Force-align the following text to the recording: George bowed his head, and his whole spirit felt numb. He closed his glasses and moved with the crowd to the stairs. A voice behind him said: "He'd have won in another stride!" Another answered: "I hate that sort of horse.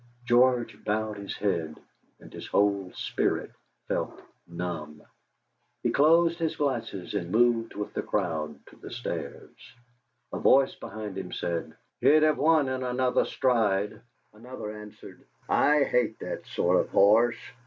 George 0.25 0.83
bowed 0.83 1.17
his 1.17 1.37
head, 1.37 1.77
and 2.19 2.33
his 2.33 2.47
whole 2.47 2.91
spirit 2.95 3.51
felt 3.87 4.19
numb. 4.47 5.03
He 5.83 5.91
closed 5.91 6.39
his 6.39 6.55
glasses 6.55 7.13
and 7.13 7.29
moved 7.31 7.75
with 7.75 7.93
the 7.93 8.01
crowd 8.01 8.59
to 8.71 8.75
the 8.77 8.89
stairs. 8.89 9.55
A 10.33 10.39
voice 10.39 10.73
behind 10.73 11.19
him 11.19 11.31
said: 11.31 11.75
"He'd 11.99 12.23
have 12.23 12.39
won 12.39 12.67
in 12.67 12.81
another 12.81 13.25
stride!" 13.25 14.01
Another 14.33 14.75
answered: 14.75 15.23
"I 15.47 15.83
hate 15.83 16.17
that 16.17 16.47
sort 16.47 16.79
of 16.79 16.89
horse. 16.89 17.37